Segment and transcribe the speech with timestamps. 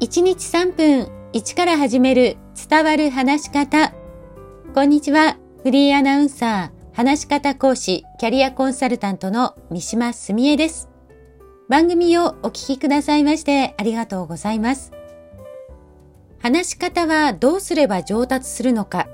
[0.00, 2.38] 1日3分1から始める
[2.70, 3.92] 伝わる話し方。
[4.74, 5.36] こんにちは。
[5.62, 10.88] フリーアナウンサー、話し方講師、キャリアコンサルタントの三島澄江です。
[11.68, 14.90] 番組をお聞きくださいましてありがとうございます。
[16.38, 19.06] 話し方はどうすれば上達するのか。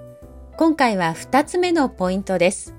[0.56, 2.76] 今回は2つ目のポイントです。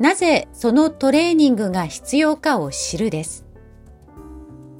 [0.00, 3.46] なぜそのトレーニングが必要かを知るです。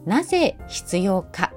[0.05, 1.53] なぜ必要か。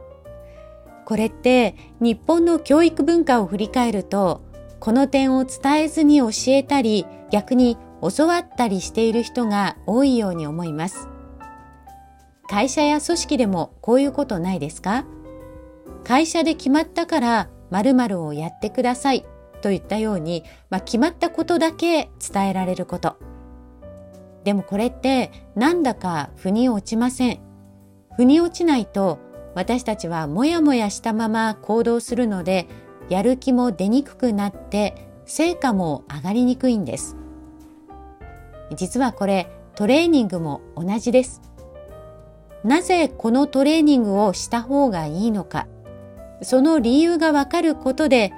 [1.10, 4.44] これって日本の教育文化を振り返ると
[4.80, 7.80] この点を伝えずに教えたり逆に
[8.16, 11.10] 教わったりしている人が多いように思います。
[12.48, 15.04] 会社や組織でもこういうことないですか？
[16.04, 19.26] 会社で決まったから〇〇をやってください
[19.64, 23.18] といったように、まあ、決まったことだけ伝えられること。
[24.44, 27.40] でもこれってなんだか腑に落ちません。
[28.16, 29.18] 腑に落ちないと
[29.56, 32.68] 私たちはもやもやしたまま行動するので
[33.10, 37.16] やる気も出にくくなって成果も上がりにくいんです。
[38.76, 41.42] 実はこれトレーニングも同じです。
[42.64, 45.68] なぜこのトレーニングをした方がいいのか。
[46.42, 48.32] その理由がわかることで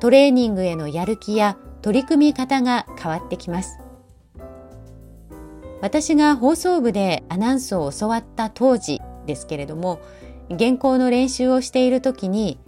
[0.00, 3.80] トレーニングへのやる気や取り組み方が変わってきます。
[5.80, 10.00] 私が放送部でアナウンスを教わった当時ですけれども
[10.50, 12.58] 原稿の練習をしている時に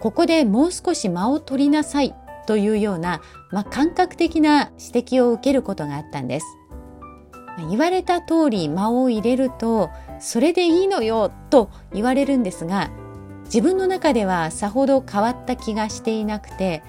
[0.00, 2.14] ここでもう少し間を取りなさい
[2.46, 6.46] というような、まあ、感覚的な指摘を受けることがあったんです。
[7.68, 12.90] 言われた通り間を入れるとそれでいいのよと言われるんですが
[13.44, 16.82] 自分の中ではさほど変わった気がしていなくて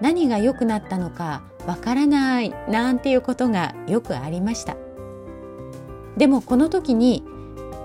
[0.00, 4.76] 何が良くなったのかわからないなんていうことがよくありました
[6.16, 7.24] でもこの時に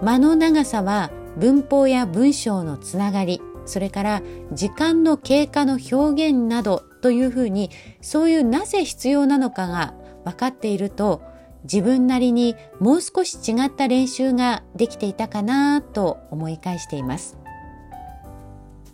[0.02, 4.22] 間の長さは文法や文章のつながりそれから
[4.54, 7.70] 時間の経過の表現などというふうに
[8.02, 9.94] そういうなぜ必要なのかが
[10.26, 11.22] 分かっていると
[11.64, 17.38] 自分なりにもう少し違った練習ができていたかなと思い返しています。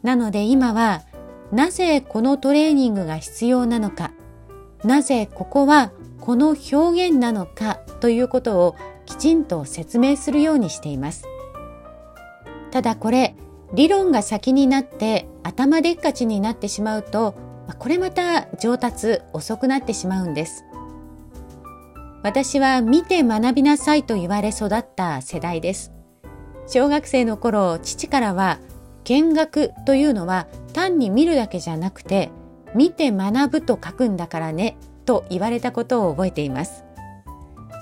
[0.01, 1.03] なので今は
[1.51, 4.11] なぜこのトレーニングが必要なのか
[4.83, 11.25] なぜここはこの表現なのかということをきちんと説明するようにしています。
[12.73, 13.35] ただこれ
[13.75, 17.35] 理論が先になって頭でっかちになってしまうと
[17.77, 20.65] これまた上達遅くなってしまうんです。
[22.23, 25.91] 私は見て学びなさいと言われ育った世代です。
[26.65, 28.57] 小学生の頃父からは
[29.03, 32.31] 見学というのは単に見るだけじゃなくて
[32.73, 36.85] 見て学ぶと書くんだからねと言われたことを覚えています、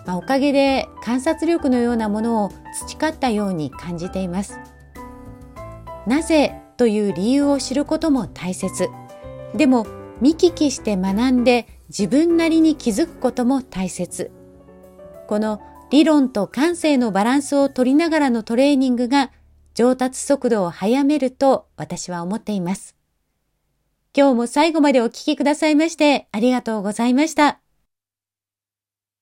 [0.06, 2.50] まあ、おかげで観察力のようなものを
[2.88, 4.60] 培ったように感じています。
[6.12, 8.90] なぜという理由を知ることも大切。
[9.56, 9.88] でも
[10.20, 14.30] 見聞きして学んで自分なりに気づくことも大切。
[15.30, 19.32] この理論と感性のバランスを取りながらのトレーニングが
[19.74, 22.98] 上達速度を速めると私は思っています。
[24.14, 27.61] 今日も最後までお聴きくださいましてありがとうございました。